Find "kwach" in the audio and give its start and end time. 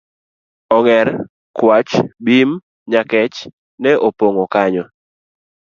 1.57-1.93